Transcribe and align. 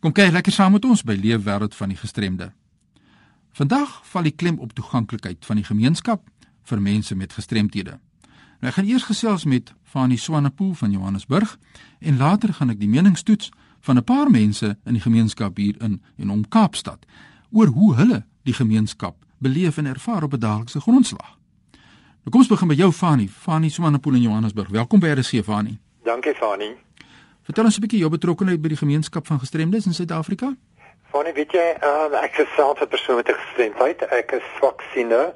Kom 0.00 0.14
kyk 0.16 0.30
lekker 0.32 0.52
saam 0.52 0.72
met 0.72 0.84
ons 0.88 1.02
by 1.04 1.12
Leefwêreld 1.12 1.74
van 1.76 1.90
die 1.92 1.98
Gestremde. 2.00 2.46
Vandag 3.52 3.98
val 4.08 4.24
die 4.24 4.32
klem 4.32 4.56
op 4.64 4.72
toeganklikheid 4.72 5.44
van 5.44 5.60
die 5.60 5.64
gemeenskap 5.66 6.22
vir 6.70 6.80
mense 6.80 7.16
met 7.16 7.36
gestremthede. 7.36 7.98
Nou 8.60 8.70
ek 8.70 8.78
gaan 8.78 8.88
eers 8.88 9.04
gesels 9.04 9.44
met 9.44 9.74
Fanie 9.84 10.16
Swanepoel 10.16 10.72
van 10.80 10.96
Johannesburg 10.96 11.58
en 12.00 12.16
later 12.16 12.54
gaan 12.56 12.72
ek 12.72 12.80
die 12.80 12.88
meningstoets 12.88 13.52
van 13.84 13.96
'n 13.96 14.04
paar 14.04 14.30
mense 14.30 14.78
in 14.86 14.96
die 14.96 15.04
gemeenskap 15.04 15.56
hier 15.56 15.76
in 15.82 16.00
en 16.16 16.30
om 16.30 16.48
Kaapstad 16.48 17.04
oor 17.52 17.66
hoe 17.66 17.94
hulle 17.94 18.24
die 18.44 18.54
gemeenskap 18.54 19.16
beleef 19.38 19.76
en 19.76 19.86
ervaar 19.86 20.22
op 20.22 20.32
'n 20.32 20.40
daaglikse 20.40 20.80
grondslag. 20.80 21.36
Nou 22.24 22.30
kom 22.30 22.40
ons 22.40 22.48
begin 22.48 22.68
by 22.68 22.74
jou 22.74 22.92
Fanie, 22.92 23.28
Fanie 23.28 23.70
Swanepoel 23.70 24.14
in 24.14 24.22
Johannesburg. 24.22 24.68
Welkom 24.68 25.00
by 25.00 25.08
RC 25.08 25.44
Fanie. 25.44 25.78
Dankie 26.04 26.34
Fanie. 26.34 26.89
Vertel 27.42 27.64
ons 27.64 27.76
'n 27.76 27.80
bietjie 27.80 28.00
jou 28.00 28.10
betrokkeheid 28.10 28.60
by 28.62 28.68
die 28.68 28.76
gemeenskap 28.76 29.26
van 29.26 29.38
gestremdes 29.38 29.86
in 29.86 29.92
Suid-Afrika. 29.92 30.54
Fanie, 31.10 31.32
weet 31.32 31.52
jy, 31.52 31.68
uh, 31.82 32.22
ek 32.22 32.38
is 32.38 32.54
self 32.56 32.80
'n 32.80 32.88
persoon 32.88 33.16
met 33.16 33.28
'n 33.28 33.34
gestremdheid. 33.34 34.02
Ek 34.10 34.32
is 34.32 34.42
swaksiende. 34.56 35.34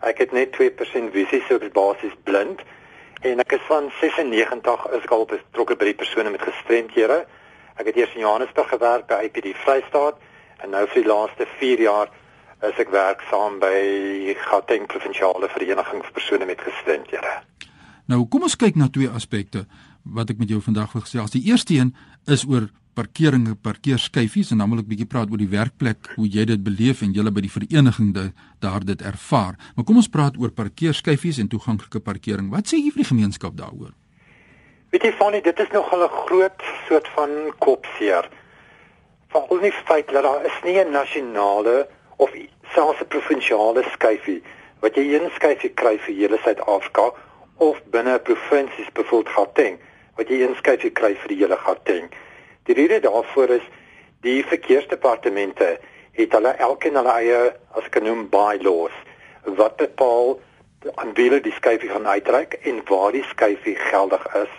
Ek 0.00 0.18
het 0.18 0.32
net 0.32 0.52
2% 0.52 1.12
visie, 1.12 1.42
so 1.48 1.54
ek 1.54 1.62
is 1.62 1.72
basies 1.72 2.16
blind. 2.24 2.60
En 3.20 3.38
ek 3.38 3.52
is 3.52 3.60
van 3.68 3.92
96 4.00 4.86
is 4.90 5.02
ek 5.02 5.10
al 5.10 5.24
betrokke 5.24 5.76
by 5.76 5.84
die 5.84 5.94
persone 5.94 6.30
met 6.30 6.42
gestremdhede. 6.42 7.26
Ek 7.76 7.86
het 7.86 7.96
eers 7.96 8.14
in 8.14 8.20
Johannesburg 8.20 8.68
gewerk 8.68 9.06
by 9.06 9.22
IPD 9.28 9.54
Vrystaat 9.54 10.16
en 10.62 10.70
nou 10.70 10.86
vir 10.86 11.02
die 11.02 11.12
laaste 11.12 11.46
4 11.58 11.80
jaar 11.80 12.10
is 12.62 12.78
ek 12.78 12.90
werksaam 12.90 13.58
by 13.58 14.34
Gauteng 14.46 14.86
Provinsiale 14.86 15.48
Vereniging 15.48 16.02
vir 16.02 16.12
persone 16.12 16.46
met 16.46 16.60
gestremdhede. 16.60 17.32
Nou, 18.10 18.26
kom 18.28 18.42
ons 18.42 18.56
kyk 18.58 18.76
na 18.76 18.88
twee 18.90 19.08
aspekte 19.08 19.64
wat 20.04 20.30
ek 20.30 20.38
met 20.38 20.48
jou 20.48 20.60
vandag 20.60 20.92
wil 20.92 21.04
gesels. 21.04 21.30
Die 21.30 21.44
eerste 21.50 21.74
een 21.74 21.94
is 22.26 22.44
oor 22.48 22.68
parkering 22.94 23.46
en 23.48 23.56
parkeerskyfies 23.56 24.50
en 24.52 24.60
dan 24.60 24.70
wil 24.72 24.82
ek 24.82 24.88
bietjie 24.90 25.08
praat 25.08 25.30
oor 25.32 25.40
die 25.40 25.50
werkplek, 25.52 26.12
hoe 26.18 26.28
jy 26.28 26.44
dit 26.50 26.60
beleef 26.64 27.00
en 27.04 27.14
julle 27.16 27.32
by 27.32 27.44
die 27.44 27.52
vereniging 27.52 28.12
de, 28.16 28.28
daar 28.60 28.84
dit 28.84 29.00
ervaar. 29.00 29.56
Maar 29.76 29.86
kom 29.88 30.00
ons 30.02 30.10
praat 30.12 30.36
oor 30.40 30.52
parkeerskyfies 30.52 31.40
en 31.40 31.48
toeganklike 31.52 32.02
parkering. 32.04 32.50
Wat 32.52 32.68
sê 32.68 32.80
jy 32.80 32.92
vir 32.92 33.04
die 33.04 33.10
gemeenskap 33.12 33.56
daaroor? 33.56 33.94
Weet 34.92 35.06
jy 35.08 35.12
Fanny, 35.16 35.40
dit 35.40 35.58
is 35.58 35.70
nog 35.72 35.88
'n 35.92 36.08
groot 36.26 36.60
soort 36.88 37.08
van 37.16 37.30
kopseer. 37.58 38.28
Veral 39.32 39.60
nie 39.62 39.72
feit 39.88 40.08
dat 40.12 40.22
daar 40.22 40.44
is 40.44 40.58
nie 40.64 40.76
'n 40.78 40.92
nasionale 40.92 41.88
of 42.18 42.30
selfs 42.74 43.00
'n 43.00 43.08
provinsiale 43.08 43.82
skyfie 43.92 44.42
wat 44.80 44.94
jy 44.94 45.14
een 45.14 45.30
skyfie 45.34 45.70
kry 45.70 45.98
vir 45.98 46.14
hele 46.14 46.38
Suid-Afrika 46.44 47.12
of 47.56 47.80
binne 47.90 48.18
provinsies 48.18 48.92
bevoeld 48.92 49.28
Gauteng 49.28 49.78
wat 50.16 50.28
jy 50.28 50.42
een 50.42 50.56
skyfie 50.58 50.92
kry 50.92 51.14
vir 51.14 51.28
die 51.28 51.40
hele 51.42 51.56
Gauteng. 51.56 52.10
Die 52.68 52.76
rede 52.78 53.00
daarvoor 53.00 53.56
is 53.58 53.66
die 54.22 54.44
verkeersdepartemente 54.46 55.78
het 56.12 56.32
hulle 56.36 56.52
elkeen 56.68 56.96
hulle 57.00 57.14
eie 57.18 57.40
as 57.78 57.88
ek 57.88 58.02
noem 58.04 58.28
bylaws 58.30 58.94
wat 59.58 59.76
bepaal 59.80 60.36
aan 60.94 61.14
wie 61.16 61.28
hulle 61.28 61.40
die 61.42 61.54
skyfie 61.56 61.90
gaan 61.90 62.06
uitreik 62.06 62.58
en 62.68 62.82
waar 62.88 63.12
die 63.14 63.24
skyfie 63.30 63.76
geldig 63.90 64.26
is. 64.42 64.52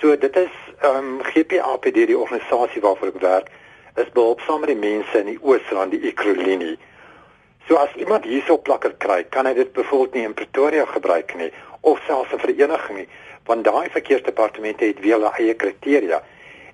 So 0.00 0.16
dit 0.16 0.36
is 0.36 0.54
ehm 0.80 0.96
um, 0.96 1.22
GPAPD 1.26 2.06
die 2.06 2.18
organisasie 2.18 2.82
waarvoor 2.82 3.14
ek 3.14 3.22
werk 3.22 3.48
is 3.98 4.12
behulpsaam 4.14 4.60
met 4.62 4.70
die 4.70 4.78
mense 4.78 5.18
in 5.18 5.32
die 5.32 5.40
Oosrand 5.42 5.90
die 5.90 6.04
Ekrolinie. 6.10 6.76
So 7.66 7.76
as 7.76 7.94
iemand 7.98 8.24
hierso 8.24 8.56
plakker 8.56 8.94
kry, 9.02 9.24
kan 9.28 9.46
hy 9.46 9.54
dit 9.58 9.72
byvoorbeeld 9.74 10.14
nie 10.14 10.28
in 10.28 10.36
Pretoria 10.38 10.84
gebruik 10.86 11.34
nie 11.36 11.50
of 11.80 11.98
selfs 12.06 12.32
'n 12.32 12.38
vereniging 12.38 12.98
nie, 12.98 13.08
want 13.48 13.64
daai 13.64 13.88
verkeersdepartemente 13.90 14.84
het 14.84 15.00
weer 15.00 15.16
hulle 15.16 15.32
eie 15.40 15.54
kriteria 15.54 16.22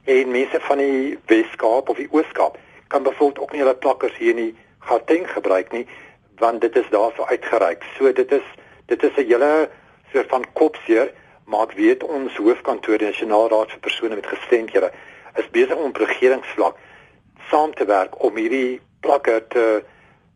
en 0.05 0.31
mense 0.31 0.61
van 0.61 0.83
die 0.83 1.19
Weskaap 1.31 1.89
of 1.89 1.97
die 1.97 2.11
Ooskaap 2.11 2.59
kan 2.93 3.03
byvoorbeeld 3.03 3.39
ook 3.39 3.53
nie 3.53 3.63
hulle 3.63 3.77
plakkers 3.87 4.17
hier 4.19 4.35
nie 4.35 4.51
Gauteng 4.79 5.31
gebruik 5.31 5.73
nie 5.73 5.87
want 6.43 6.61
dit 6.61 6.77
is 6.77 6.89
daarso 6.91 7.25
uitgereik. 7.25 7.85
So 7.97 8.13
dit 8.13 8.33
is 8.33 8.47
dit 8.87 9.03
is 9.03 9.17
'n 9.17 9.27
hele 9.27 9.71
soort 10.13 10.29
van 10.29 10.45
kopseer, 10.53 11.13
maar 11.45 11.63
ek 11.63 11.73
weet 11.73 12.03
ons 12.03 12.37
hoofkantoor 12.37 12.99
die 12.99 13.07
Nasionale 13.07 13.49
Raad 13.49 13.71
vir 13.71 13.81
persone 13.81 14.15
met 14.15 14.27
gestremdhede 14.27 14.93
is 15.35 15.51
besig 15.51 15.77
om 15.77 15.89
op 15.89 15.97
regeringsvlak 15.97 16.77
saam 17.51 17.75
te 17.75 17.85
werk 17.85 18.23
om 18.23 18.37
hierdie 18.37 18.81
plakke 19.01 19.45
te 19.49 19.85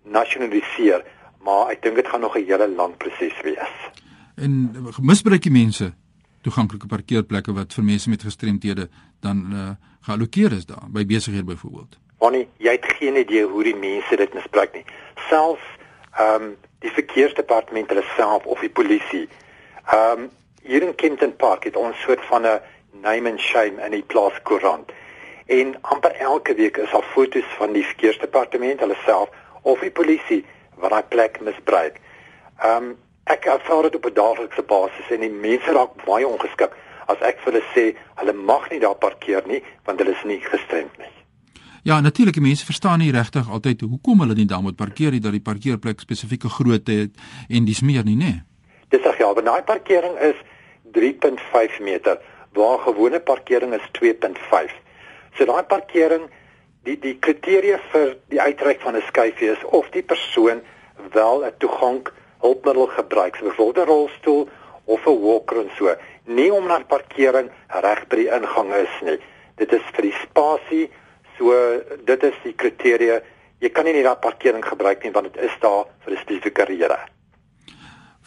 nasionaliseer, 0.02 1.04
maar 1.42 1.70
ek 1.70 1.82
dink 1.82 1.96
dit 1.96 2.08
gaan 2.08 2.20
nog 2.20 2.36
'n 2.36 2.44
hele 2.44 2.68
lang 2.68 2.96
proses 2.96 3.40
wees. 3.42 3.74
En 4.36 4.76
misbruik 5.00 5.42
die 5.42 5.52
mense 5.52 5.92
toeganklike 6.42 6.86
parkeerplekke 6.86 7.52
wat 7.52 7.74
vir 7.74 7.84
mense 7.84 8.10
met 8.10 8.22
gestremthede 8.22 8.88
dan 9.20 9.44
uh, 9.52 9.70
geallokeer 10.06 10.52
is 10.52 10.66
daar 10.66 10.86
by 10.88 11.04
besighede 11.06 11.44
byvoorbeeld. 11.44 11.98
Bonnie, 12.18 12.48
jy 12.58 12.72
het 12.74 12.86
geen 12.98 13.16
idee 13.16 13.44
hoe 13.46 13.62
die 13.64 13.76
mense 13.76 14.16
dit 14.16 14.34
misbruik 14.34 14.74
nie. 14.74 14.84
Selfs 15.28 15.66
ehm 16.18 16.42
um, 16.42 16.56
die 16.82 16.90
verkeersdepartement 16.94 17.90
hulle 17.90 18.04
self 18.16 18.46
of 18.46 18.60
die 18.60 18.70
polisie. 18.70 19.26
Ehm 19.86 20.24
um, 20.24 20.30
hier 20.62 20.82
in 20.82 20.94
Kenton 20.94 21.36
Park 21.36 21.64
het 21.64 21.76
ons 21.76 22.00
soort 22.02 22.24
van 22.30 22.46
'n 22.46 22.60
name 23.02 23.30
and 23.30 23.40
shame 23.40 23.82
in 23.84 23.90
die 23.90 24.02
plaaskoerant. 24.02 24.92
En 25.46 25.76
amper 25.80 26.12
elke 26.12 26.54
week 26.54 26.76
is 26.76 26.90
daar 26.90 27.06
foto's 27.14 27.50
van 27.58 27.72
die 27.72 27.84
verkeersdepartement 27.84 28.80
hulle 28.80 28.96
self 29.04 29.28
of 29.62 29.80
die 29.80 29.90
polisie 29.90 30.44
wat 30.74 30.90
daai 30.90 31.02
plek 31.08 31.40
misbruik. 31.40 32.00
Ehm 32.58 32.84
um, 32.84 32.96
ek 33.34 33.44
ervaar 33.44 33.82
dit 33.82 33.96
op 33.96 34.06
'n 34.06 34.14
daaglikse 34.14 34.62
basis 34.62 35.10
en 35.10 35.20
die 35.20 35.30
mense 35.30 35.72
raak 35.72 36.04
baie 36.04 36.26
ongeskik 36.26 36.72
as 37.06 37.20
ek 37.20 37.40
vir 37.44 37.52
hulle 37.52 37.64
sê 37.74 37.84
hulle 38.20 38.32
mag 38.32 38.70
nie 38.70 38.80
daar 38.80 38.98
parkeer 38.98 39.46
nie 39.46 39.62
want 39.84 40.00
hulle 40.00 40.16
is 40.16 40.24
nie 40.24 40.40
gestremd 40.40 40.98
nie. 40.98 41.12
Ja, 41.82 42.00
natuurlik 42.00 42.34
die 42.34 42.42
mense 42.42 42.64
verstaan 42.64 42.98
nie 42.98 43.12
regtig 43.12 43.48
altyd 43.48 43.80
hoekom 43.80 44.20
hulle 44.20 44.34
nie 44.34 44.46
daar 44.46 44.62
moet 44.62 44.76
parkeer 44.76 45.10
nie 45.10 45.20
dat 45.20 45.32
die 45.32 45.44
parkeerplek 45.44 46.00
spesifieke 46.00 46.48
grootte 46.48 46.92
het 46.92 47.14
en 47.48 47.64
dis 47.64 47.80
meer 47.80 48.04
nie, 48.04 48.16
nê. 48.16 48.32
Dis 48.88 49.02
reg 49.02 49.18
ja, 49.18 49.32
maar 49.32 49.44
daai 49.44 49.62
parkering 49.62 50.18
is 50.18 50.36
3.5 50.92 51.80
meter 51.80 52.20
waar 52.52 52.78
gewone 52.78 53.20
parkering 53.20 53.74
is 53.74 53.86
2.5. 54.00 54.74
So 55.36 55.44
daai 55.44 55.62
parkering 55.62 56.28
die 56.84 56.98
die 57.00 57.16
kriteria 57.20 57.78
vir 57.92 58.16
die 58.32 58.40
uitreik 58.40 58.80
van 58.80 58.96
'n 58.96 59.08
skyfie 59.08 59.50
is 59.52 59.64
of 59.64 59.88
die 59.96 60.02
persoon 60.02 60.62
wel 61.12 61.44
'n 61.44 61.52
toegang 61.58 62.08
hulpmiddel 62.40 62.86
gebruik, 62.86 63.36
so 63.36 63.44
byvoorbeeld 63.44 63.86
'n 63.86 63.90
rolstoel 63.90 64.48
of 64.84 65.06
'n 65.06 65.20
walker 65.20 65.56
en 65.60 65.70
so, 65.76 65.94
nie 66.24 66.52
om 66.52 66.66
na 66.66 66.80
parkering 66.80 67.50
reg 67.66 68.06
by 68.08 68.16
die 68.16 68.30
ingang 68.30 68.72
is 68.74 68.94
nie. 69.04 69.18
Dit 69.56 69.72
is 69.72 69.82
vir 69.92 70.02
die 70.02 70.16
spasie, 70.22 70.90
so 71.38 71.52
dit 72.04 72.22
is 72.22 72.34
die 72.44 72.54
kriteria. 72.54 73.20
Jy 73.58 73.68
kan 73.68 73.84
nie 73.84 73.92
net 73.92 74.04
daai 74.04 74.16
parkering 74.16 74.64
gebruik 74.64 75.02
nie 75.02 75.12
want 75.12 75.32
dit 75.32 75.42
is 75.44 75.56
daar 75.60 75.84
vir 76.04 76.12
'n 76.12 76.20
spesifieke 76.20 76.64
rede. 76.64 76.98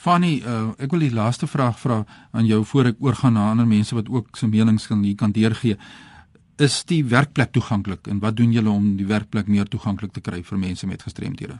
Fanny, 0.01 0.41
uh, 0.45 0.73
ek 0.81 0.91
wil 0.91 0.99
die 0.99 1.13
laaste 1.13 1.47
vraag 1.47 1.79
vra 1.79 1.99
aan 2.31 2.45
jou 2.45 2.63
voor 2.65 2.85
ek 2.85 2.95
oorgaan 2.99 3.33
na 3.33 3.49
ander 3.51 3.67
mense 3.67 3.95
wat 3.95 4.09
ook 4.09 4.37
se 4.37 4.47
menings 4.47 4.87
kan 4.87 5.03
hier 5.03 5.15
kan 5.15 5.31
deurgee. 5.31 5.77
Is 6.57 6.83
die 6.89 7.05
werkplek 7.05 7.51
toeganklik 7.51 8.07
en 8.07 8.19
wat 8.19 8.35
doen 8.35 8.51
julle 8.51 8.69
om 8.69 8.95
die 8.97 9.05
werkplek 9.05 9.47
meer 9.47 9.65
toeganklik 9.69 10.11
te 10.11 10.21
kry 10.21 10.41
vir 10.43 10.57
mense 10.57 10.87
met 10.87 11.01
gestremthede? 11.01 11.59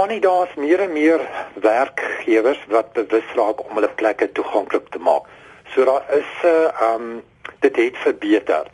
Van 0.00 0.08
die 0.08 0.20
daar's 0.20 0.54
meer 0.54 0.80
en 0.80 0.92
meer 0.92 1.20
werkgewers 1.60 2.60
wat 2.72 2.92
bewus 2.92 3.32
raak 3.36 3.58
om 3.68 3.74
hulle 3.76 3.88
plekke 4.00 4.32
toeganklik 4.32 4.86
te 4.88 4.98
maak. 4.98 5.26
So 5.74 5.84
daar 5.84 6.04
is 6.18 6.30
'n 6.42 6.46
uh, 6.46 6.64
eh, 6.64 6.94
um 6.94 7.22
dit 7.58 7.76
het 7.76 7.96
verbeter. 7.96 8.66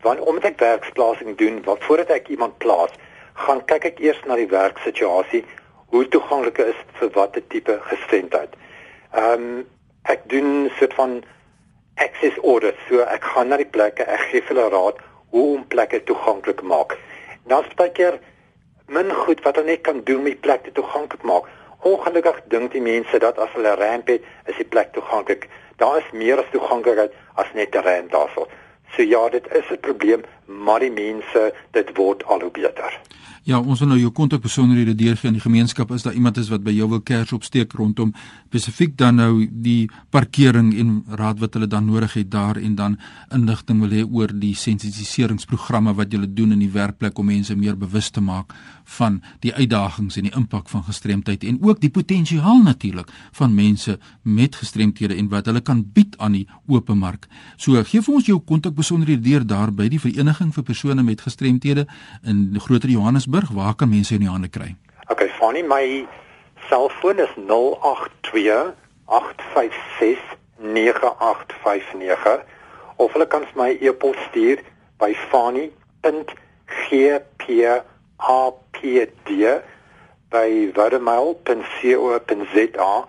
Want 0.00 0.20
omdat 0.20 0.44
ek 0.44 0.58
werksplasing 0.58 1.36
doen, 1.36 1.62
wat 1.64 1.84
voordat 1.84 2.08
ek 2.08 2.28
iemand 2.28 2.58
plaas, 2.58 2.90
gaan 3.32 3.64
kyk 3.64 3.84
ek 3.84 3.98
eers 3.98 4.20
na 4.24 4.34
die 4.34 4.48
werksituasie, 4.48 5.44
hoe 5.86 6.08
toeganklik 6.08 6.58
is 6.58 6.78
vir 6.92 7.10
watter 7.10 7.42
tipe 7.46 7.78
gestremdheid. 7.80 8.56
Um 9.12 9.66
ek 10.02 10.20
doen 10.24 10.72
soort 10.78 10.94
van 10.94 11.24
access 11.94 12.36
audit, 12.38 12.76
so 12.88 13.00
ek 13.00 13.24
gaan 13.24 13.48
na 13.48 13.56
die 13.56 13.72
plekke, 13.76 14.04
ek 14.04 14.24
gee 14.30 14.42
hulle 14.48 14.68
raad 14.68 14.96
hoe 15.30 15.56
om 15.56 15.66
plekke 15.66 16.02
toeganklik 16.04 16.62
maak. 16.62 16.96
Dan 17.44 17.64
spreek 17.70 17.98
ek 17.98 18.20
min 18.86 19.12
goed 19.12 19.42
wat 19.42 19.56
hulle 19.56 19.66
net 19.66 19.80
kan 19.80 20.00
doen 20.04 20.18
om 20.18 20.24
die 20.24 20.36
plek 20.46 20.62
te 20.64 20.72
toeganklik 20.72 21.22
maak. 21.22 21.48
Ongelukkig 21.86 22.40
dink 22.52 22.72
die 22.72 22.82
mense 22.82 23.18
dat 23.18 23.38
as 23.38 23.52
hulle 23.54 23.72
'n 23.72 23.80
ramp 23.80 24.06
het, 24.06 24.22
is 24.46 24.56
die 24.56 24.70
plek 24.74 24.92
toeganklik. 24.92 25.48
Daar 25.76 25.96
is 25.98 26.10
meer 26.12 26.38
as 26.38 26.50
toeganklikheid 26.50 27.12
as 27.34 27.52
net 27.54 27.74
'n 27.74 27.82
ramp 27.82 28.10
daarso. 28.10 28.46
So 28.94 29.02
ja, 29.02 29.28
dit 29.28 29.46
is 29.54 29.70
'n 29.70 29.80
probleem, 29.80 30.22
maar 30.46 30.80
die 30.80 30.90
mense, 30.90 31.52
dit 31.70 31.90
word 31.96 32.24
al 32.24 32.40
hoe 32.40 32.50
beter. 32.50 33.00
Ja, 33.46 33.60
ons 33.60 33.78
wil 33.78 33.92
nou 33.92 33.98
jou 34.00 34.10
kontakbesonderhede 34.10 34.96
deurgee 34.98 35.28
aan 35.30 35.36
die 35.38 35.42
gemeenskap 35.44 35.92
is 35.94 36.02
daar 36.02 36.16
iemand 36.18 36.36
is 36.42 36.48
wat 36.50 36.64
by 36.66 36.72
jou 36.74 36.88
wil 36.90 37.00
kers 37.06 37.30
opsteek 37.32 37.76
rondom 37.78 38.10
spesifiek 38.48 38.96
dan 38.98 39.20
nou 39.20 39.46
die 39.50 39.86
parkering 40.10 40.72
en 40.80 40.96
raad 41.18 41.38
wat 41.38 41.54
hulle 41.54 41.68
dan 41.70 41.86
nodig 41.86 42.16
het 42.18 42.30
daar 42.30 42.58
en 42.58 42.74
dan 42.74 42.96
inligting 43.30 43.84
wil 43.84 43.94
hê 43.94 44.02
oor 44.02 44.34
die 44.34 44.54
sensitiseringsprogramme 44.58 45.94
wat 45.94 46.10
julle 46.10 46.26
doen 46.26 46.56
in 46.56 46.64
die 46.64 46.72
werkplek 46.74 47.18
om 47.22 47.30
mense 47.30 47.54
meer 47.54 47.78
bewus 47.78 48.10
te 48.10 48.20
maak 48.20 48.50
van 48.98 49.20
die 49.46 49.54
uitdagings 49.54 50.18
en 50.18 50.26
die 50.26 50.34
impak 50.34 50.66
van 50.72 50.82
gestremdheid 50.88 51.46
en 51.46 51.62
ook 51.62 51.80
die 51.80 51.90
potensiaal 51.90 52.62
natuurlik 52.66 53.14
van 53.38 53.54
mense 53.54 53.98
met 54.22 54.58
gestremthede 54.58 55.14
en 55.14 55.30
wat 55.30 55.46
hulle 55.46 55.62
kan 55.62 55.84
bied 55.94 56.18
aan 56.18 56.34
die 56.34 56.48
oop 56.66 56.90
mark. 56.94 57.26
So 57.56 57.78
gee 57.84 58.02
vir 58.02 58.14
ons 58.14 58.26
jou 58.26 58.40
kontakbesonderhede 58.40 58.76
besonderhede 58.86 59.22
deur 59.28 59.46
daar 59.46 59.72
by 59.72 59.88
die 59.88 60.00
vereniging 60.00 60.35
vir 60.38 60.62
persone 60.62 61.02
met 61.02 61.20
gestremthede 61.20 61.86
in 62.22 62.54
Groter 62.58 62.88
Johannesburg. 62.88 63.50
Waar 63.50 63.74
kan 63.74 63.88
mense 63.88 64.14
in 64.14 64.20
die 64.20 64.28
hande 64.28 64.48
kry? 64.48 64.76
Okay, 65.08 65.28
Fanny, 65.38 65.62
my 65.62 66.06
selfoon 66.68 67.18
is 67.18 67.28
082 67.36 68.74
856 69.04 70.18
9859 70.58 72.44
of 72.96 73.12
hulle 73.12 73.26
kan 73.26 73.44
my 73.54 73.78
e-pos 73.80 74.16
stuur 74.28 74.58
by 74.98 75.14
fani.gpapd 75.30 75.72
by 80.30 80.70
wademail.co.za 80.74 83.04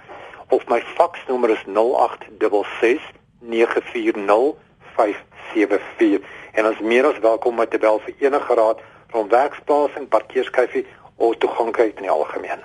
of 0.50 0.68
my 0.68 0.82
faksnommer 0.96 1.50
is 1.50 1.64
0866 1.66 3.02
940 3.40 4.56
574 4.96 6.20
en 6.58 6.66
ons 6.66 6.80
meer 6.82 7.06
as 7.06 7.20
welkom 7.22 7.60
om 7.60 7.66
te 7.70 7.78
bel 7.78 8.00
vir 8.06 8.14
enige 8.26 8.54
raad 8.60 8.80
rond 9.14 9.32
werksplasing, 9.32 10.08
parkeerskyfie 10.10 10.86
of 11.16 11.38
toeganklikheid 11.38 12.02
in 12.02 12.10
die 12.10 12.14
algemeen. 12.14 12.60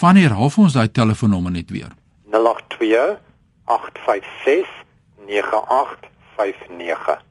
Wanneer 0.00 0.36
half 0.36 0.58
ons 0.58 0.76
daai 0.76 0.90
telefoonnommer 0.92 1.52
net 1.52 1.70
weer? 1.70 1.88
082 2.30 3.18
856 3.64 4.68
9859 5.26 7.27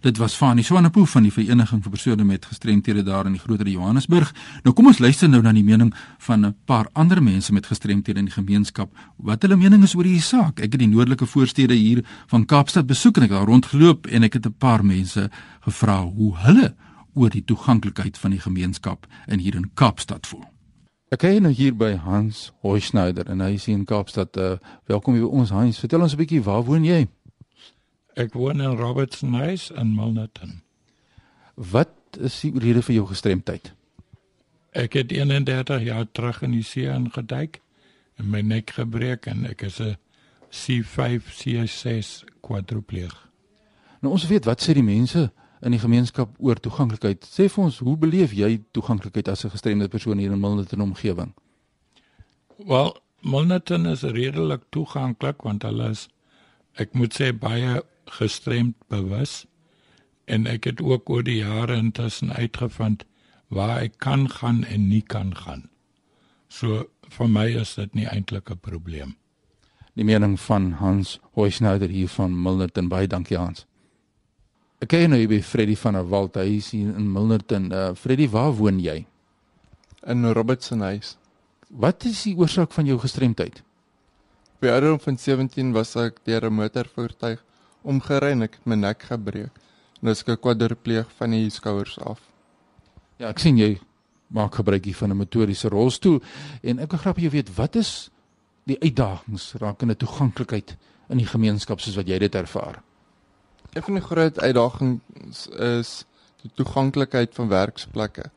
Dit 0.00 0.16
was 0.16 0.34
Fanie 0.34 0.64
Swanepoel 0.64 1.04
van 1.04 1.26
die 1.26 1.32
Vereniging 1.32 1.82
vir 1.84 1.92
persone 1.92 2.24
met 2.24 2.46
gestremthede 2.48 3.02
daar 3.04 3.26
in 3.28 3.34
die 3.36 3.40
Groter 3.40 3.68
Johannesburg. 3.68 4.30
Nou 4.64 4.72
kom 4.74 4.86
ons 4.88 4.98
luister 4.98 5.28
nou 5.28 5.42
na 5.44 5.52
die 5.52 5.64
mening 5.64 5.90
van 6.24 6.46
'n 6.46 6.54
paar 6.64 6.88
ander 6.92 7.22
mense 7.22 7.52
met 7.52 7.66
gestremthede 7.66 8.18
in 8.18 8.24
die 8.24 8.32
gemeenskap. 8.32 8.88
Wat 9.16 9.42
hulle 9.42 9.56
mening 9.56 9.82
is 9.82 9.94
oor 9.94 10.04
hierdie 10.04 10.22
saak. 10.22 10.60
Ek 10.60 10.72
het 10.72 10.78
die 10.78 10.88
noordelike 10.88 11.26
voorstede 11.26 11.74
hier 11.74 12.04
van 12.26 12.46
Kaapstad 12.46 12.86
besoek 12.86 13.16
en 13.16 13.22
ek 13.22 13.28
het 13.30 13.38
daar 13.38 13.48
rondgeloop 13.48 14.06
en 14.06 14.22
ek 14.22 14.32
het 14.32 14.46
'n 14.46 14.54
paar 14.58 14.84
mense 14.84 15.30
gevra 15.60 16.02
hoe 16.02 16.36
hulle 16.36 16.74
oor 17.14 17.30
die 17.30 17.44
toeganklikheid 17.44 18.18
van 18.18 18.30
die 18.30 18.40
gemeenskap 18.40 19.06
in 19.26 19.38
hier 19.38 19.54
in 19.54 19.70
Kaapstad 19.74 20.26
voel. 20.26 20.44
Ek 21.10 21.22
is 21.22 21.40
nou 21.40 21.52
hier 21.52 21.76
by 21.76 21.96
Hans 21.96 22.52
Hoyschneider 22.62 23.26
en 23.26 23.40
hy 23.40 23.54
is 23.54 23.64
hier 23.64 23.76
in 23.76 23.84
Kaapstad. 23.84 24.36
Uh, 24.36 24.56
welkom 24.86 25.14
hier 25.14 25.24
by 25.26 25.32
ons 25.42 25.50
Hans. 25.50 25.78
Vertel 25.78 26.00
ons 26.00 26.12
'n 26.12 26.16
bietjie 26.16 26.42
waar 26.42 26.64
woon 26.64 26.84
jy? 26.84 27.08
Ek 28.14 28.32
woon 28.34 28.60
in 28.60 28.76
Robertson 28.76 29.34
House 29.34 29.74
in 29.74 29.94
Milnerton. 29.94 30.62
Wat 31.54 32.18
is 32.18 32.40
die 32.40 32.52
rede 32.58 32.82
vir 32.82 32.94
jou 32.94 33.06
gestremdheid? 33.06 33.72
Ek 34.74 34.94
het 34.98 35.12
31 35.12 35.82
jaar 35.86 36.06
terug 36.12 36.42
in 36.42 36.54
die 36.54 36.66
see 36.66 36.90
ingeduik 36.90 37.60
en 38.18 38.30
my 38.30 38.40
nek 38.42 38.70
gebreek 38.78 39.26
en 39.30 39.46
ek 39.46 39.62
is 39.62 39.80
'n 39.80 39.96
C5 40.50 41.30
C6 41.30 42.24
kwadripleeg. 42.42 43.14
Nou 44.00 44.12
ons 44.12 44.26
weet 44.26 44.44
wat 44.44 44.62
sê 44.62 44.74
die 44.74 44.82
mense 44.82 45.30
in 45.62 45.70
die 45.70 45.78
gemeenskap 45.78 46.34
oor 46.38 46.56
toeganklikheid. 46.56 47.24
Sê 47.24 47.48
vir 47.48 47.64
ons, 47.64 47.78
hoe 47.78 47.96
beleef 47.96 48.32
jy 48.32 48.62
toeganklikheid 48.72 49.28
as 49.28 49.44
'n 49.44 49.50
gestremde 49.50 49.88
persoon 49.88 50.18
hier 50.18 50.32
in 50.32 50.40
Milnerton 50.40 50.80
omgewing? 50.80 51.34
Wel, 52.56 52.96
Milnerton 53.22 53.86
is 53.86 54.02
redelik 54.02 54.60
toeganklik 54.70 55.42
want 55.42 55.62
hulle 55.62 55.90
is 55.90 56.08
ek 56.74 56.94
moet 56.94 57.14
sê 57.14 57.32
baie 57.32 57.82
gestremd 58.18 58.76
bewus 58.88 59.46
en 60.30 60.46
ek 60.46 60.64
het 60.70 60.82
ook 60.82 61.10
oor 61.10 61.24
die 61.26 61.40
jare 61.40 61.76
intussen 61.78 62.32
uitgevind 62.32 63.04
waar 63.50 63.80
ek 63.82 63.98
kan 63.98 64.28
gaan 64.30 64.64
en 64.64 64.88
nie 64.88 65.02
kan 65.02 65.34
gaan. 65.34 65.68
So 66.48 66.86
vir 67.10 67.28
my 67.28 67.46
is 67.60 67.74
dit 67.74 67.94
nie 67.94 68.06
eintlik 68.06 68.50
'n 68.50 68.58
probleem. 68.58 69.16
Die 69.94 70.04
mening 70.04 70.38
van 70.40 70.72
Hans 70.72 71.18
Hoyschneider 71.34 71.88
hier 71.88 72.08
van 72.08 72.42
Milnerton 72.42 72.88
baie 72.88 73.06
dankie 73.06 73.36
Hans. 73.36 73.66
Ek 74.80 74.88
ken 74.88 75.10
nou 75.10 75.26
by 75.28 75.42
Freddy 75.42 75.76
van 75.76 75.92
der 75.92 76.08
Walt, 76.08 76.36
hy 76.36 76.56
is 76.56 76.70
hier 76.70 76.94
in 76.96 77.12
Milnerton. 77.12 77.72
Uh, 77.72 77.94
Freddy, 77.94 78.28
waar 78.28 78.52
woon 78.56 78.80
jy? 78.80 79.06
In 80.06 80.24
Robertson 80.32 80.80
House. 80.80 81.16
Wat 81.68 82.04
is 82.04 82.22
die 82.22 82.36
oorsaak 82.36 82.72
van 82.72 82.86
jou 82.86 82.98
gestremdheid? 82.98 83.62
By 84.60 84.68
ouderdom 84.68 85.00
van 85.00 85.18
17 85.18 85.72
was 85.72 85.96
ek 85.96 86.24
deur 86.24 86.46
'n 86.46 86.54
motorvoertuig 86.54 87.44
omgery 87.82 88.32
en 88.34 88.42
ek 88.42 88.58
het 88.58 88.66
my 88.66 88.76
nek 88.76 89.02
gebreek. 89.02 89.52
Nou 90.00 90.12
is 90.12 90.22
ek 90.22 90.28
'n 90.28 90.40
kwadripleeg 90.40 91.08
van 91.18 91.30
die 91.30 91.50
skouers 91.50 91.98
af. 91.98 92.20
Ja, 93.18 93.28
ek 93.28 93.38
sien 93.38 93.58
jy 93.58 93.80
maak 94.28 94.54
gebruik 94.54 94.84
hier 94.84 94.96
van 94.96 95.10
'n 95.10 95.16
motoriese 95.16 95.68
rolstoel 95.68 96.22
en 96.62 96.78
ek 96.78 96.90
wil 96.90 96.98
graag 96.98 97.18
jy 97.18 97.30
weet 97.30 97.56
wat 97.56 97.76
is 97.76 98.10
die 98.64 98.78
uitdagings 98.80 99.54
rakende 99.58 99.96
toeganklikheid 99.96 100.76
in 101.08 101.18
die 101.18 101.26
gemeenskap 101.26 101.80
soos 101.80 101.96
wat 101.96 102.08
jy 102.08 102.18
dit 102.18 102.34
ervaar? 102.34 102.82
Een 103.72 103.82
van 103.82 103.94
die 103.94 104.02
groot 104.02 104.38
uitdagings 104.38 105.46
is 105.46 106.04
die 106.42 106.50
toeganklikheid 106.54 107.34
van 107.34 107.48
werksplekke. 107.48 108.30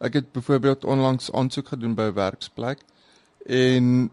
Ek 0.00 0.12
het 0.12 0.32
byvoorbeeld 0.32 0.84
onlangs 0.84 1.32
aansoek 1.32 1.68
gedoen 1.68 1.94
by 1.94 2.02
'n 2.10 2.14
werksplek 2.14 2.78
en 3.46 4.10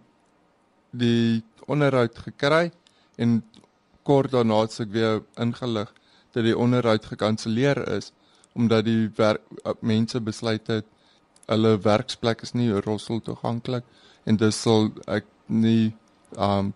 die 0.92 1.44
onderhoud 1.66 2.18
gekry 2.18 2.72
en 3.16 3.44
kort 4.10 4.34
daarna 4.34 4.64
het 4.66 4.80
ek 4.82 4.94
weer 4.96 5.22
ingelig 5.38 5.94
dat 6.34 6.46
die 6.46 6.58
onderhoud 6.58 7.06
gekanselleer 7.06 7.82
is 7.98 8.12
omdat 8.58 8.86
die 8.86 9.12
werk, 9.16 9.44
mense 9.86 10.20
besluit 10.22 10.68
het 10.68 10.88
hulle 11.50 11.78
werksplek 11.86 12.42
is 12.46 12.56
nie 12.58 12.72
rolstoel 12.86 13.22
toeganklik 13.26 13.86
en 14.26 14.38
dis 14.42 14.62
sal 14.66 14.90
ek 15.08 15.30
nie 15.48 15.94
um 16.38 16.74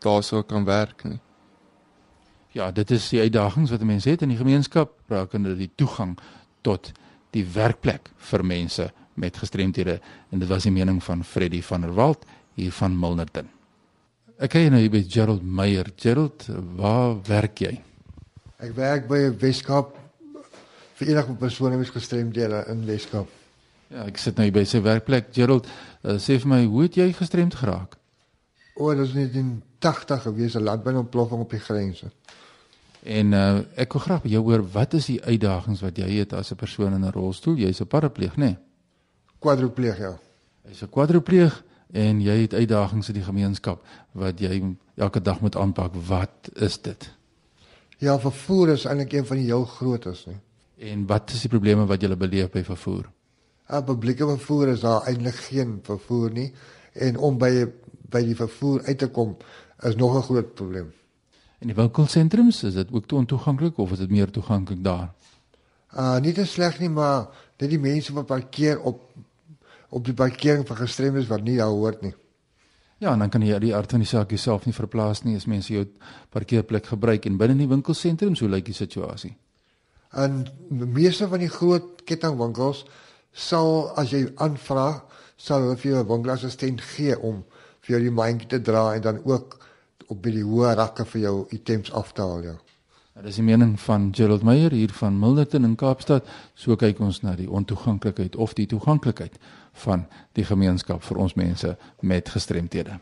daarso 0.00 0.40
kan 0.48 0.64
werk 0.64 1.04
nie. 1.04 1.18
Ja, 2.56 2.70
dit 2.72 2.90
is 2.90 3.10
die 3.12 3.20
uitdagings 3.20 3.70
wat 3.70 3.84
mense 3.84 4.10
het 4.10 4.22
in 4.24 4.32
die 4.32 4.40
gemeenskap 4.40 4.94
rakende 5.12 5.54
die 5.58 5.70
toegang 5.76 6.16
tot 6.66 6.92
die 7.36 7.44
werkplek 7.44 8.10
vir 8.30 8.46
mense 8.46 8.88
met 9.20 9.38
gestremthede 9.38 10.00
en 10.30 10.42
dit 10.42 10.48
was 10.50 10.66
die 10.66 10.74
mening 10.74 11.02
van 11.04 11.24
Freddy 11.24 11.62
van 11.62 11.86
der 11.86 11.94
Walt 11.94 12.26
hier 12.56 12.72
van 12.72 12.98
Milnerton. 12.98 13.59
Ek 14.40 14.54
kyk 14.54 14.70
nou 14.72 14.78
hier 14.80 14.88
by 14.88 15.02
Gerald 15.04 15.42
Meyer. 15.44 15.90
Gerald, 16.00 16.46
waar 16.78 17.18
werk 17.28 17.60
jy? 17.60 17.74
Ek 18.56 18.70
werk 18.72 19.04
by 19.10 19.26
Weskaap 19.36 19.90
vir 20.96 21.10
enige 21.12 21.34
persone 21.42 21.76
met 21.76 21.92
gestremdhede 21.92 22.62
in 22.72 22.80
Weskaap. 22.88 23.28
Ja, 23.92 24.06
ek 24.08 24.16
sit 24.22 24.40
nou 24.40 24.46
hier 24.46 24.54
by 24.56 24.64
sy 24.64 24.80
werkplek. 24.80 25.28
Gerald, 25.36 25.68
uh, 25.68 26.16
sê 26.16 26.38
vir 26.40 26.52
my, 26.54 26.62
hoe 26.72 26.86
het 26.86 26.96
jy 26.96 27.10
gestremd 27.18 27.58
geraak? 27.60 27.98
O, 28.78 28.88
dit 28.88 29.04
was 29.04 29.12
net 29.12 29.36
in 29.36 29.58
80 29.84 30.24
gewees, 30.30 30.56
'n 30.56 30.64
landbouontploffing 30.64 31.44
op 31.44 31.52
die 31.52 31.60
grense. 31.60 32.08
En 33.04 33.36
uh, 33.36 33.60
ek 33.76 33.92
wil 33.92 34.06
graag 34.08 34.22
by 34.24 34.36
jou 34.38 34.44
hoor, 34.48 34.64
wat 34.72 34.96
is 34.96 35.12
die 35.12 35.20
uitdagings 35.20 35.84
wat 35.84 36.00
jy 36.00 36.08
het 36.16 36.32
as 36.32 36.52
'n 36.52 36.56
persoon 36.56 36.96
in 36.96 37.04
'n 37.04 37.12
rolstoel? 37.12 37.60
Jy's 37.60 37.84
'n 37.84 37.92
parapleeg, 37.92 38.40
né? 38.40 38.56
Nee? 38.56 38.58
Kwadripleeg, 39.38 39.98
ja. 39.98 40.16
Jy's 40.64 40.80
'n 40.80 40.88
kwadripleeg 40.88 41.64
en 41.92 42.20
jy 42.20 42.40
het 42.42 42.54
uitdagings 42.54 43.08
in 43.08 43.14
die 43.14 43.26
gemeenskap 43.26 43.84
wat 44.12 44.40
jy 44.40 44.76
elke 44.94 45.22
dag 45.22 45.40
moet 45.40 45.56
aanpak. 45.56 45.94
Wat 46.06 46.50
is 46.54 46.80
dit? 46.82 47.10
Ja, 47.98 48.18
vervoer 48.18 48.68
is 48.68 48.84
eintlik 48.84 49.12
een 49.12 49.26
van 49.26 49.36
die 49.36 49.46
heel 49.46 49.64
grootes, 49.64 50.26
nie. 50.26 50.38
En 50.90 51.06
wat 51.06 51.30
is 51.30 51.42
die 51.44 51.50
probleme 51.52 51.84
wat 51.86 52.02
jy 52.02 52.16
beleef 52.16 52.50
by 52.54 52.62
vervoer? 52.64 53.10
Op 53.68 53.86
publieke 53.86 54.26
vervoer 54.26 54.72
is 54.72 54.80
daar 54.80 55.04
eintlik 55.06 55.36
geen 55.50 55.78
vervoer 55.84 56.30
nie 56.32 56.52
en 56.92 57.18
om 57.18 57.38
by 57.38 57.68
by 58.10 58.24
die 58.26 58.34
vervoer 58.34 58.82
uit 58.88 58.98
te 58.98 59.06
kom 59.06 59.36
is 59.86 59.94
nog 59.96 60.16
'n 60.16 60.22
groot 60.22 60.54
probleem. 60.54 60.92
En 61.58 61.66
die 61.66 61.76
winkelsentrums, 61.76 62.62
is 62.62 62.74
dit 62.74 62.92
ook 62.92 63.06
toe 63.06 63.18
ontoeganklik 63.18 63.78
of 63.78 63.92
is 63.92 63.98
dit 63.98 64.10
meer 64.10 64.30
toeganklik 64.30 64.84
daar? 64.84 65.12
Uh 65.94 66.18
nie 66.18 66.32
te 66.32 66.44
sleg 66.46 66.78
nie, 66.78 66.88
maar 66.88 67.28
dit 67.56 67.70
die 67.70 67.78
mense 67.78 68.12
wat 68.12 68.26
parkeer 68.26 68.80
op 68.80 69.12
op 69.90 70.04
die 70.06 70.14
parkering 70.14 70.66
van 70.66 70.76
gestremdes 70.76 71.28
wat 71.30 71.42
nie 71.42 71.56
daar 71.58 71.74
hoort 71.74 72.02
nie. 72.02 72.14
Ja, 73.00 73.12
en 73.12 73.18
dan 73.18 73.30
kan 73.32 73.42
jy 73.42 73.58
die 73.62 73.74
aard 73.74 73.90
van 73.90 74.02
die 74.02 74.08
saak 74.08 74.30
jouself 74.30 74.66
nie 74.68 74.76
verplaas 74.76 75.22
nie 75.24 75.36
as 75.36 75.46
mense 75.48 75.72
jou 75.72 75.86
parkeerplek 76.34 76.90
gebruik 76.92 77.24
en 77.26 77.38
binne 77.40 77.56
die 77.56 77.68
winkelsentrums, 77.70 78.42
hoe 78.44 78.50
lyk 78.52 78.66
die 78.68 78.76
situasie? 78.76 79.32
En 80.12 80.42
meeste 80.68 81.28
van 81.30 81.40
die 81.40 81.48
groot 81.48 82.02
kettingwinkels 82.04 82.84
sal 83.32 83.88
as 84.00 84.12
jy 84.12 84.26
aanvra, 84.36 85.04
sal 85.36 85.64
hulle 85.64 85.78
vir 85.80 85.92
jou 85.92 86.00
'n 86.02 86.08
winkelassistent 86.08 86.80
gee 86.80 87.16
om 87.16 87.44
vir 87.80 87.96
jou 87.96 88.00
die 88.04 88.16
mandjie 88.16 88.48
te 88.48 88.60
dra 88.60 88.94
en 88.94 89.02
dan 89.02 89.20
ook 89.24 89.58
op 90.08 90.22
by 90.22 90.30
die 90.30 90.44
hoë 90.44 90.74
rakke 90.76 91.04
vir 91.04 91.20
jou 91.20 91.46
items 91.50 91.92
af 91.92 92.12
te 92.12 92.22
haal, 92.22 92.42
ja. 92.42 92.56
Dit 93.20 93.24
is 93.24 93.36
die 93.36 93.44
mening 93.44 93.80
van 93.80 94.10
Gerald 94.14 94.42
Meyer 94.42 94.70
hier 94.70 94.92
van 94.96 95.18
Milnerton 95.18 95.64
in 95.64 95.74
Kaapstad. 95.76 96.24
So 96.54 96.76
kyk 96.76 97.00
ons 97.00 97.22
na 97.22 97.34
die 97.36 97.50
ontoeganklikheid 97.50 98.36
of 98.36 98.54
die 98.54 98.66
toeganklikheid 98.66 99.36
van 99.80 100.06
die 100.38 100.44
gemeenskap 100.44 101.02
vir 101.02 101.16
ons 101.16 101.34
mense 101.34 101.76
met 102.00 102.28
gestremthede. 102.28 103.00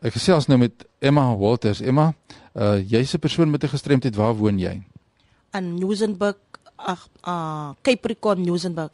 Ek 0.00 0.16
gesels 0.16 0.48
nou 0.48 0.58
met 0.58 0.86
Emma 1.04 1.26
Walters. 1.36 1.80
Emma, 1.80 2.12
uh 2.54 2.78
jy's 2.80 3.14
'n 3.14 3.20
persoon 3.20 3.50
met 3.50 3.64
'n 3.64 3.68
gestremdheid. 3.68 4.16
Waar 4.16 4.34
woon 4.34 4.58
jy? 4.58 4.82
In 5.52 5.74
Newsenburg, 5.74 6.36
ag, 6.76 7.08
uh 7.24 7.72
Capricorn 7.82 8.40
Newsenburg. 8.42 8.92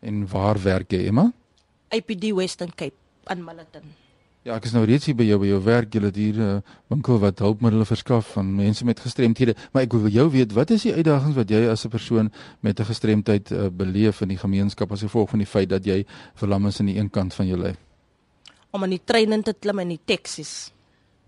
En 0.00 0.28
waar 0.28 0.62
werk 0.62 0.92
jy, 0.92 1.06
Emma? 1.06 1.32
IPD 1.90 2.32
Western 2.32 2.74
Cape 2.74 2.96
in 3.26 3.44
Milnerton. 3.44 4.07
Ja, 4.46 4.54
ek 4.54 4.68
is 4.68 4.72
nou 4.72 4.84
reeds 4.86 5.08
hier 5.08 5.16
by 5.18 5.24
jou 5.26 5.36
by 5.42 5.48
jou 5.50 5.58
werk. 5.66 5.94
Jy 5.94 6.00
het 6.04 6.16
hier 6.16 6.36
'n 6.38 6.40
uh, 6.40 6.60
winkel 6.88 7.18
wat 7.18 7.38
hulpmiddels 7.38 7.88
verskaf 7.88 8.36
aan 8.38 8.54
mense 8.54 8.84
met 8.84 9.00
gestremthede. 9.00 9.54
Maar 9.72 9.82
ek 9.82 9.92
wil 9.92 10.08
jou 10.08 10.30
weet, 10.30 10.52
wat 10.52 10.70
is 10.70 10.82
die 10.82 10.94
uitdagings 10.94 11.34
wat 11.34 11.50
jy 11.50 11.66
as 11.68 11.84
'n 11.84 11.88
persoon 11.88 12.32
met 12.60 12.80
'n 12.80 12.84
gestremdheid 12.84 13.50
uh, 13.50 13.68
beleef 13.68 14.20
in 14.20 14.28
die 14.28 14.38
gemeenskap 14.38 14.92
as 14.92 15.02
gevolg 15.02 15.30
van 15.30 15.38
die 15.38 15.46
feit 15.46 15.68
dat 15.68 15.84
jy 15.84 16.06
verlam 16.34 16.66
is 16.66 16.80
aan 16.80 16.86
die 16.86 16.98
een 16.98 17.10
kant 17.10 17.34
van 17.34 17.46
jou 17.46 17.58
lyf? 17.58 17.76
Om 18.70 18.84
in 18.84 18.90
die 18.90 19.04
trein 19.04 19.32
in 19.32 19.42
te 19.42 19.54
klim 19.58 19.78
in 19.78 19.88
die 19.88 20.00
taksies. 20.04 20.72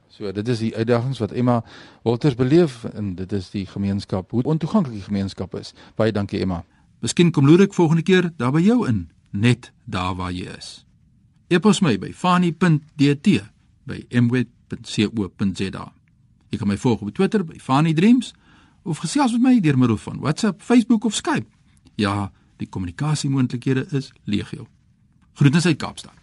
So, 0.09 0.33
dit 0.33 0.49
is 0.49 0.59
die 0.59 0.77
uitdagings 0.77 1.19
wat 1.19 1.33
Emma 1.33 1.65
Walters 2.03 2.35
beleef 2.35 2.85
en 2.85 3.15
dit 3.15 3.33
is 3.33 3.51
die 3.51 3.67
gemeenskap, 3.67 4.31
hoe 4.31 4.43
ontoeganklik 4.43 4.95
die 4.95 5.07
gemeenskap 5.07 5.55
is. 5.55 5.73
Baie 5.97 6.13
dankie 6.13 6.41
Emma. 6.41 6.65
Miskien 7.01 7.31
kom 7.31 7.47
loer 7.47 7.61
ek 7.61 7.75
volgende 7.75 8.03
keer 8.03 8.33
daar 8.37 8.53
by 8.53 8.61
jou 8.61 8.89
in, 8.89 9.11
net 9.31 9.73
daar 9.85 10.15
waar 10.15 10.33
jy 10.33 10.51
is. 10.59 10.90
E-pos 11.51 11.81
my 11.83 11.97
by 11.99 12.13
fani.dt 12.15 13.41
by 13.91 14.05
mweb.co.za. 14.23 15.87
Jy 16.51 16.59
kan 16.59 16.69
my 16.71 16.77
volg 16.79 17.01
op 17.03 17.11
Twitter 17.15 17.43
by 17.47 17.59
Fani 17.59 17.91
Dreams 17.95 18.31
of 18.87 19.01
gesels 19.03 19.35
met 19.35 19.43
my 19.43 19.57
deur 19.65 19.79
middel 19.79 19.99
van 19.99 20.21
WhatsApp, 20.23 20.63
Facebook 20.63 21.05
of 21.05 21.19
Skype. 21.19 21.49
Ja, 21.99 22.31
die 22.63 22.69
kommunikasiemoontlikhede 22.71 23.87
is 23.99 24.13
legio. 24.31 24.69
Groetens 25.35 25.67
uit 25.67 25.77
Kaapstad. 25.83 26.20